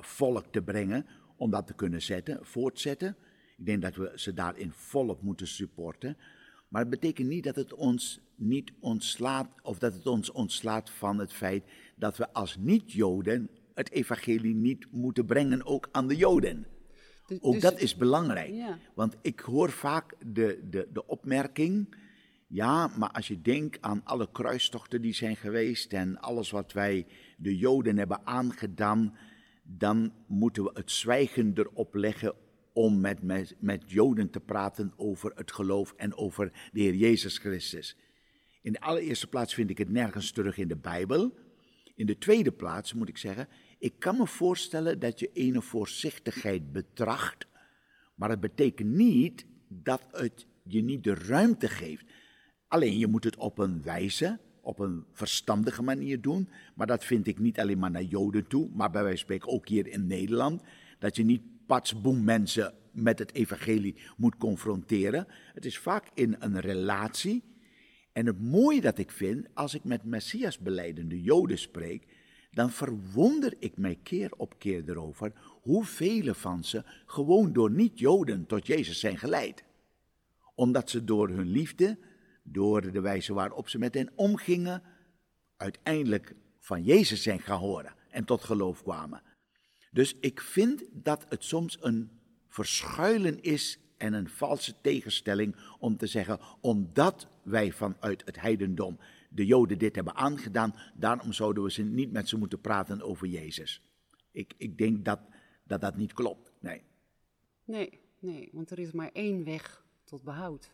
volk 0.00 0.46
te 0.50 0.62
brengen, 0.62 1.06
om 1.36 1.50
dat 1.50 1.66
te 1.66 1.74
kunnen 1.74 2.02
zetten, 2.02 2.38
voortzetten. 2.42 3.16
Ik 3.56 3.66
denk 3.66 3.82
dat 3.82 3.96
we 3.96 4.12
ze 4.14 4.34
daarin 4.34 4.72
volop 4.72 5.22
moeten 5.22 5.46
supporten. 5.46 6.16
Maar 6.68 6.80
het 6.80 6.90
betekent 6.90 7.28
niet 7.28 7.44
dat 7.44 7.56
het 7.56 7.74
ons 7.74 8.20
niet 8.34 8.72
ontslaat, 8.80 9.48
of 9.62 9.78
dat 9.78 9.94
het 9.94 10.06
ons 10.06 10.30
ontslaat 10.30 10.90
van 10.90 11.18
het 11.18 11.32
feit 11.32 11.64
dat 11.96 12.16
we 12.16 12.32
als 12.32 12.56
niet-Joden 12.56 13.50
het 13.74 13.90
evangelie 13.90 14.54
niet 14.54 14.86
moeten 14.92 15.26
brengen, 15.26 15.66
ook 15.66 15.88
aan 15.92 16.08
de 16.08 16.16
Joden. 16.16 16.66
Dus, 17.30 17.42
ook 17.42 17.52
dus 17.52 17.62
dat 17.62 17.80
is 17.80 17.96
belangrijk. 17.96 18.54
Want 18.94 19.16
ik 19.22 19.40
hoor 19.40 19.70
vaak 19.70 20.14
de, 20.26 20.60
de, 20.70 20.88
de 20.92 21.06
opmerking, 21.06 21.94
ja, 22.46 22.86
maar 22.86 23.10
als 23.10 23.28
je 23.28 23.42
denkt 23.42 23.82
aan 23.82 24.00
alle 24.04 24.28
kruistochten 24.32 25.02
die 25.02 25.14
zijn 25.14 25.36
geweest 25.36 25.92
en 25.92 26.20
alles 26.20 26.50
wat 26.50 26.72
wij 26.72 27.06
de 27.36 27.56
Joden 27.56 27.98
hebben 27.98 28.20
aangedaan, 28.24 29.16
dan 29.62 30.12
moeten 30.26 30.64
we 30.64 30.70
het 30.74 30.90
zwijgen 30.90 31.52
erop 31.54 31.94
leggen 31.94 32.34
om 32.72 33.00
met, 33.00 33.22
met, 33.22 33.56
met 33.58 33.82
Joden 33.86 34.30
te 34.30 34.40
praten 34.40 34.92
over 34.96 35.32
het 35.34 35.52
geloof 35.52 35.94
en 35.96 36.16
over 36.16 36.52
de 36.72 36.80
Heer 36.80 36.94
Jezus 36.94 37.38
Christus. 37.38 37.96
In 38.62 38.72
de 38.72 38.80
allereerste 38.80 39.26
plaats 39.26 39.54
vind 39.54 39.70
ik 39.70 39.78
het 39.78 39.90
nergens 39.90 40.30
terug 40.30 40.58
in 40.58 40.68
de 40.68 40.76
Bijbel. 40.76 41.34
In 42.00 42.06
de 42.06 42.18
tweede 42.18 42.52
plaats 42.52 42.94
moet 42.94 43.08
ik 43.08 43.18
zeggen, 43.18 43.48
ik 43.78 43.94
kan 43.98 44.16
me 44.16 44.26
voorstellen 44.26 44.98
dat 44.98 45.18
je 45.18 45.30
ene 45.32 45.62
voorzichtigheid 45.62 46.72
betracht, 46.72 47.46
maar 48.14 48.30
het 48.30 48.40
betekent 48.40 48.90
niet 48.90 49.46
dat 49.68 50.06
het 50.10 50.46
je 50.62 50.82
niet 50.82 51.04
de 51.04 51.14
ruimte 51.14 51.68
geeft. 51.68 52.04
Alleen 52.68 52.98
je 52.98 53.06
moet 53.06 53.24
het 53.24 53.36
op 53.36 53.58
een 53.58 53.82
wijze, 53.82 54.38
op 54.60 54.78
een 54.78 55.04
verstandige 55.12 55.82
manier 55.82 56.20
doen, 56.20 56.48
maar 56.74 56.86
dat 56.86 57.04
vind 57.04 57.26
ik 57.26 57.38
niet 57.38 57.60
alleen 57.60 57.78
maar 57.78 57.90
naar 57.90 58.02
Joden 58.02 58.46
toe, 58.46 58.68
maar 58.72 58.90
bij 58.90 59.02
wijze 59.02 59.24
van 59.24 59.26
spreken 59.26 59.48
ook 59.48 59.68
hier 59.68 59.86
in 59.86 60.06
Nederland, 60.06 60.62
dat 60.98 61.16
je 61.16 61.24
niet 61.24 61.42
patsboom 61.66 62.24
mensen 62.24 62.74
met 62.92 63.18
het 63.18 63.34
evangelie 63.34 63.96
moet 64.16 64.36
confronteren. 64.36 65.26
Het 65.54 65.64
is 65.64 65.78
vaak 65.78 66.10
in 66.14 66.36
een 66.38 66.60
relatie. 66.60 67.49
En 68.12 68.26
het 68.26 68.40
mooie 68.40 68.80
dat 68.80 68.98
ik 68.98 69.10
vind, 69.10 69.46
als 69.54 69.74
ik 69.74 69.84
met 69.84 70.04
Messias 70.04 70.58
beleidende 70.58 71.22
Joden 71.22 71.58
spreek, 71.58 72.06
dan 72.50 72.70
verwonder 72.70 73.54
ik 73.58 73.76
mij 73.76 73.98
keer 74.02 74.30
op 74.36 74.58
keer 74.58 74.82
erover 74.88 75.32
hoeveel 75.62 76.34
van 76.34 76.64
ze 76.64 76.84
gewoon 77.06 77.52
door 77.52 77.70
niet-Joden 77.70 78.46
tot 78.46 78.66
Jezus 78.66 79.00
zijn 79.00 79.18
geleid. 79.18 79.64
Omdat 80.54 80.90
ze 80.90 81.04
door 81.04 81.28
hun 81.28 81.48
liefde, 81.48 81.98
door 82.42 82.92
de 82.92 83.00
wijze 83.00 83.34
waarop 83.34 83.68
ze 83.68 83.78
met 83.78 83.94
hen 83.94 84.10
omgingen, 84.14 84.82
uiteindelijk 85.56 86.34
van 86.58 86.82
Jezus 86.82 87.22
zijn 87.22 87.40
gaan 87.40 87.58
horen 87.58 87.94
en 88.10 88.24
tot 88.24 88.44
geloof 88.44 88.82
kwamen. 88.82 89.22
Dus 89.90 90.16
ik 90.20 90.40
vind 90.40 90.84
dat 90.92 91.26
het 91.28 91.44
soms 91.44 91.78
een 91.80 92.10
verschuilen 92.48 93.42
is 93.42 93.78
en 93.96 94.12
een 94.12 94.28
valse 94.28 94.74
tegenstelling 94.80 95.56
om 95.78 95.96
te 95.96 96.06
zeggen, 96.06 96.40
omdat 96.60 97.28
wij 97.50 97.72
vanuit 97.72 98.22
het 98.24 98.40
heidendom 98.40 98.98
de 99.30 99.46
Joden 99.46 99.78
dit 99.78 99.94
hebben 99.94 100.14
aangedaan, 100.14 100.74
daarom 100.94 101.32
zouden 101.32 101.62
we 101.62 101.70
ze 101.70 101.82
niet 101.82 102.12
met 102.12 102.28
ze 102.28 102.38
moeten 102.38 102.60
praten 102.60 103.02
over 103.02 103.26
Jezus. 103.26 103.82
Ik, 104.30 104.54
ik 104.56 104.78
denk 104.78 105.04
dat, 105.04 105.20
dat 105.64 105.80
dat 105.80 105.96
niet 105.96 106.12
klopt. 106.12 106.52
Nee. 106.60 106.82
Nee, 107.64 108.00
nee, 108.18 108.48
want 108.52 108.70
er 108.70 108.78
is 108.78 108.92
maar 108.92 109.10
één 109.12 109.44
weg 109.44 109.84
tot 110.04 110.22
behoud. 110.22 110.70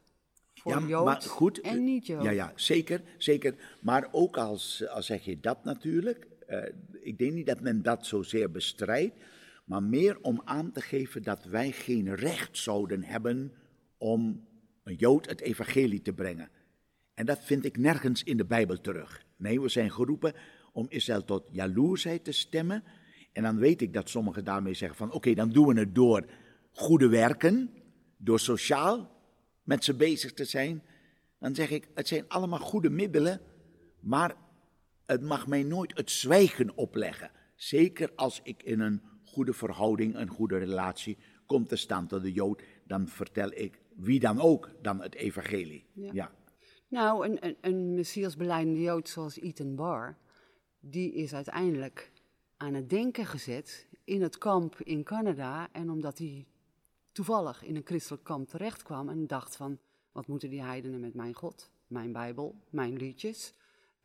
Voor 0.54 0.72
ja, 0.72 0.86
Jood 0.86 1.04
maar 1.04 1.22
goed, 1.22 1.60
en 1.60 1.84
niet 1.84 2.06
Jood. 2.06 2.22
Ja, 2.22 2.30
ja, 2.30 2.52
zeker, 2.54 3.02
zeker. 3.18 3.54
Maar 3.80 4.08
ook 4.12 4.36
als, 4.36 4.88
als 4.88 5.06
zeg 5.06 5.24
je 5.24 5.40
dat 5.40 5.64
natuurlijk, 5.64 6.26
uh, 6.48 6.64
ik 6.92 7.18
denk 7.18 7.32
niet 7.32 7.46
dat 7.46 7.60
men 7.60 7.82
dat 7.82 8.06
zozeer 8.06 8.50
bestrijdt, 8.50 9.14
maar 9.64 9.82
meer 9.82 10.18
om 10.20 10.42
aan 10.44 10.72
te 10.72 10.80
geven 10.80 11.22
dat 11.22 11.44
wij 11.44 11.72
geen 11.72 12.14
recht 12.14 12.58
zouden 12.58 13.02
hebben 13.02 13.52
om 13.98 14.46
een 14.82 14.94
Jood 14.94 15.28
het 15.28 15.40
evangelie 15.40 16.02
te 16.02 16.12
brengen. 16.12 16.50
En 17.16 17.26
dat 17.26 17.38
vind 17.44 17.64
ik 17.64 17.76
nergens 17.76 18.22
in 18.22 18.36
de 18.36 18.44
Bijbel 18.44 18.80
terug. 18.80 19.24
Nee, 19.36 19.60
we 19.60 19.68
zijn 19.68 19.92
geroepen 19.92 20.34
om 20.72 20.86
Israël 20.88 21.24
tot 21.24 21.48
jaloersheid 21.50 22.24
te 22.24 22.32
stemmen. 22.32 22.84
En 23.32 23.42
dan 23.42 23.58
weet 23.58 23.80
ik 23.80 23.92
dat 23.92 24.08
sommigen 24.08 24.44
daarmee 24.44 24.74
zeggen 24.74 24.98
van 24.98 25.12
oké, 25.12 25.34
dan 25.34 25.50
doen 25.50 25.66
we 25.66 25.80
het 25.80 25.94
door 25.94 26.26
goede 26.72 27.08
werken, 27.08 27.70
door 28.16 28.40
sociaal 28.40 29.10
met 29.62 29.84
ze 29.84 29.94
bezig 29.94 30.32
te 30.32 30.44
zijn. 30.44 30.82
Dan 31.38 31.54
zeg 31.54 31.70
ik, 31.70 31.88
het 31.94 32.08
zijn 32.08 32.24
allemaal 32.28 32.58
goede 32.58 32.90
middelen, 32.90 33.40
maar 34.00 34.34
het 35.06 35.22
mag 35.22 35.46
mij 35.46 35.62
nooit 35.62 35.96
het 35.96 36.10
zwijgen 36.10 36.76
opleggen. 36.76 37.30
Zeker 37.54 38.12
als 38.14 38.40
ik 38.42 38.62
in 38.62 38.80
een 38.80 39.02
goede 39.24 39.52
verhouding, 39.52 40.14
een 40.14 40.28
goede 40.28 40.58
relatie 40.58 41.18
kom 41.46 41.66
te 41.66 41.76
staan 41.76 42.06
tot 42.06 42.22
de 42.22 42.32
Jood, 42.32 42.62
dan 42.86 43.08
vertel 43.08 43.50
ik 43.52 43.80
wie 43.94 44.20
dan 44.20 44.40
ook 44.40 44.70
dan 44.82 45.02
het 45.02 45.14
evangelie. 45.14 45.86
Ja. 45.92 46.30
Nou, 46.88 47.26
een, 47.26 47.46
een, 47.46 47.56
een 47.60 47.94
Messias 47.94 48.36
beleidende 48.36 48.80
Jood 48.80 49.08
zoals 49.08 49.38
Ethan 49.38 49.74
Barr, 49.74 50.16
die 50.80 51.12
is 51.12 51.34
uiteindelijk 51.34 52.12
aan 52.56 52.74
het 52.74 52.90
denken 52.90 53.26
gezet 53.26 53.86
in 54.04 54.22
het 54.22 54.38
kamp 54.38 54.80
in 54.80 55.02
Canada. 55.02 55.68
En 55.72 55.90
omdat 55.90 56.18
hij 56.18 56.46
toevallig 57.12 57.62
in 57.62 57.76
een 57.76 57.84
christelijk 57.84 58.24
kamp 58.24 58.48
terecht 58.48 58.82
kwam 58.82 59.08
en 59.08 59.26
dacht 59.26 59.56
van, 59.56 59.78
wat 60.12 60.26
moeten 60.26 60.50
die 60.50 60.62
heidenen 60.62 61.00
met 61.00 61.14
mijn 61.14 61.34
God, 61.34 61.70
mijn 61.86 62.12
Bijbel, 62.12 62.54
mijn 62.70 62.96
liedjes... 62.96 63.54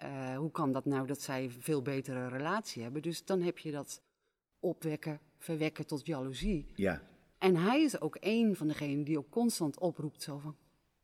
Uh, 0.04 0.38
hoe 0.38 0.52
kan 0.52 0.72
dat 0.72 0.86
nou 0.86 1.08
dat 1.08 1.22
zij 1.22 1.44
een 1.44 1.52
veel 1.52 1.82
betere 1.82 2.28
relatie 2.28 2.84
hebben? 2.84 3.02
Dus 3.02 3.26
dan 3.26 3.42
heb 3.42 3.58
je 3.58 3.72
dat 3.72 4.02
opwekken, 4.60 5.20
verwekken 5.38 5.88
tot 5.88 6.06
jaloezie. 6.06 6.66
Ja. 6.76 7.02
En 7.38 7.56
hij 7.56 7.82
is 7.82 8.02
ook 8.02 8.18
een 8.20 8.56
van 8.56 8.68
degenen 8.68 9.04
die 9.04 9.18
ook 9.18 9.30
constant 9.30 9.80
oproept 9.80 10.22
zo 10.22 10.38
van... 10.38 10.56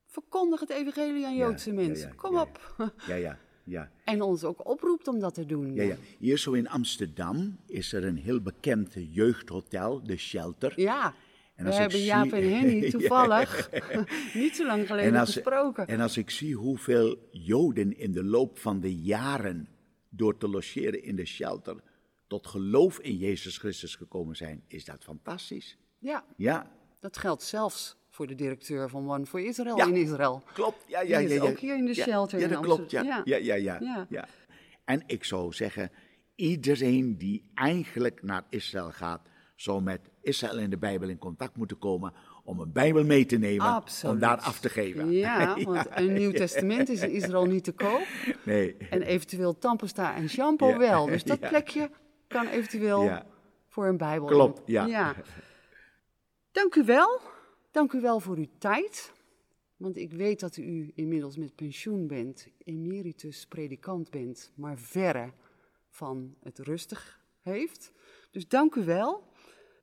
Verkondig 0.08 0.60
het 0.60 0.70
evangelie 0.70 1.26
aan 1.26 1.36
Joodse 1.36 1.72
mensen, 1.74 2.16
kom 2.16 2.38
op. 2.38 2.76
Ja, 3.08 3.16
ja, 3.16 3.38
ja. 3.64 3.92
En 4.06 4.22
ons 4.22 4.44
ook 4.44 4.68
oproept 4.70 5.08
om 5.08 5.20
dat 5.20 5.34
te 5.34 5.46
doen. 5.46 5.74
Ja, 5.74 5.84
ja. 5.84 5.96
Hier 6.20 6.38
zo 6.38 6.52
in 6.52 6.70
Amsterdam 6.70 7.58
is 7.66 7.94
er 7.94 8.04
een 8.04 8.18
heel 8.18 8.42
bekend 8.42 8.94
jeugdhotel, 9.10 10.04
de 10.04 10.18
Shelter. 10.18 10.74
Ja. 10.82 11.14
En 11.56 11.64
We 11.64 11.70
als 11.70 11.80
hebben 11.80 11.98
zie- 11.98 12.06
Jaap 12.08 12.32
en 12.32 12.50
Henny 12.54 12.90
toevallig 12.92 13.70
niet 14.34 14.56
zo 14.56 14.66
lang 14.66 14.88
geleden 14.88 15.14
En 15.14 15.20
als- 15.20 15.34
gesproken. 15.34 15.88
En 15.88 16.00
als 16.00 16.18
ik 16.18 16.30
zie 16.30 16.56
hoeveel 16.56 17.18
Joden 17.32 17.98
in 17.98 18.12
de 18.12 18.24
loop 18.24 18.60
van 18.60 18.80
de 18.80 18.96
jaren 18.96 19.68
door 20.10 20.38
te 20.38 20.48
logeren 20.50 21.04
in 21.04 21.16
de 21.16 21.26
shelter 21.26 21.76
tot 22.28 22.48
geloof 22.48 23.00
in 23.00 23.18
Jezus 23.18 23.58
Christus 23.58 23.96
gekomen 23.96 24.36
zijn, 24.36 24.64
is 24.68 24.86
dat 24.86 25.04
fantastisch. 25.04 25.78
Ja, 26.00 26.26
Ja, 26.36 26.72
dat 27.00 27.18
geldt 27.18 27.44
zelfs 27.44 27.96
voor 28.18 28.28
de 28.28 28.36
directeur 28.36 28.90
van 28.90 29.10
One 29.12 29.26
for 29.26 29.40
Israel 29.40 29.78
Ja. 29.78 29.86
in 29.86 29.96
Israël. 29.96 30.44
klopt. 30.54 30.84
Ja, 30.88 31.02
ja, 31.02 31.18
Die 31.20 31.28
ja, 31.28 31.34
is 31.36 31.42
ja. 31.42 31.50
ook 31.50 31.60
hier 31.60 31.78
in 31.78 31.86
de 31.86 31.96
Ja, 31.96 32.04
shelter 32.04 32.40
Ja, 32.40 32.46
in 32.46 32.52
dat 32.52 32.62
klopt. 32.62 32.92
Ja. 32.92 33.22
Ja. 33.26 33.38
Ja, 33.38 33.78
ja, 34.10 34.28
En 34.86 35.04
ik 35.06 35.24
zou 35.24 35.54
zeggen, 35.54 35.92
iedereen 36.36 37.18
die 37.18 37.52
eigenlijk 37.54 38.24
naar 38.24 38.44
Israël 38.50 38.92
gaat, 38.92 39.22
zou 39.56 39.82
met 39.82 40.00
Israël 40.22 40.58
en 40.58 40.70
de 40.70 40.78
Bijbel 40.78 41.10
in 41.10 41.18
contact 41.18 41.56
moeten 41.58 41.78
komen 41.80 42.14
om 42.44 42.60
een 42.60 42.72
Bijbel 42.72 43.04
mee 43.06 43.26
te 43.26 43.38
nemen, 43.38 43.66
Absoluut. 43.66 44.14
om 44.16 44.22
daar 44.22 44.38
af 44.38 44.60
te 44.60 44.70
geven. 44.70 45.12
Ja, 45.26 45.58
want 45.64 45.88
een 45.96 46.14
Nieuw 46.14 46.32
Testament 46.32 46.90
is 46.90 47.02
in 47.02 47.12
Israël 47.12 47.46
niet 47.46 47.64
te 47.64 47.72
koop. 47.72 48.02
Nee. 48.46 48.78
En 48.90 49.02
eventueel 49.02 49.58
tandpasta 49.58 50.16
en 50.16 50.30
shampoo 50.30 50.70
Ja. 50.70 50.78
wel. 50.78 51.06
Dus 51.06 51.24
dat 51.24 51.40
plekje 51.50 51.90
kan 52.28 52.48
eventueel 52.48 53.12
voor 53.68 53.88
een 53.88 53.98
Bijbel. 53.98 54.28
Klopt, 54.28 54.62
ja. 54.66 55.16
Dank 56.52 56.76
u 56.76 56.84
wel. 56.84 57.22
Dank 57.78 57.94
u 57.94 58.02
wel 58.02 58.20
voor 58.20 58.38
uw 58.38 58.50
tijd. 58.58 59.14
Want 59.76 59.98
ik 59.98 60.12
weet 60.12 60.40
dat 60.40 60.58
u 60.58 60.92
inmiddels 60.96 61.38
met 61.38 61.56
pensioen 61.56 62.08
bent, 62.08 62.48
emeritus 62.58 63.46
predikant 63.46 64.10
bent, 64.10 64.52
maar 64.56 64.78
verre 64.78 65.32
van 65.90 66.36
het 66.44 66.60
rustig 66.60 67.20
heeft. 67.42 67.92
Dus 68.32 68.48
dank 68.48 68.76
u 68.76 68.84
wel. 68.84 69.24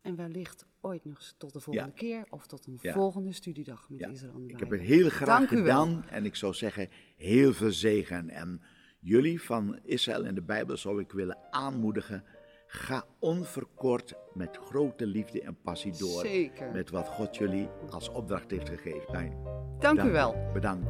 En 0.03 0.17
wellicht 0.17 0.67
ooit 0.81 1.05
nog 1.05 1.35
tot 1.39 1.53
de 1.53 1.61
volgende 1.61 1.91
Ja. 1.91 1.97
keer 1.97 2.27
of 2.31 2.47
tot 2.47 2.67
een 2.67 2.79
Ja. 2.81 2.93
volgende 2.93 3.33
studiedag 3.33 3.91
met 3.91 4.01
Ja, 4.01 4.09
Israël 4.09 4.45
ik 4.47 4.59
heb 4.59 4.71
het 4.71 4.81
heel 4.81 5.09
graag 5.09 5.39
Dank 5.39 5.49
gedaan 5.49 6.05
en 6.09 6.25
ik 6.25 6.35
zou 6.35 6.55
zeggen 6.55 6.89
heel 7.17 7.53
veel 7.53 7.73
zegen. 7.73 8.31
En 8.31 8.61
jullie 9.01 9.43
van 9.43 9.79
Israël 9.83 10.25
en 10.25 10.35
de 10.35 10.43
Bijbel 10.43 10.77
zou 10.77 11.01
ik 11.01 11.13
willen 11.13 11.39
aanmoedigen. 11.51 12.25
Ga 12.77 13.05
onverkort 13.19 14.15
met 14.33 14.59
grote 14.69 15.07
liefde 15.07 15.43
en 15.43 15.57
passie 15.63 15.93
door 15.99 16.21
Zeker. 16.21 16.71
met 16.73 16.91
wat 16.91 17.09
God 17.09 17.37
jullie 17.37 17.69
als 17.91 18.09
opdracht 18.09 18.51
heeft 18.51 18.69
gegeven. 18.69 19.13
Nee, 19.13 19.33
Dank 19.79 19.95
u 19.95 20.03
dank. 20.03 20.11
wel. 20.13 20.51
Bedankt. 20.53 20.89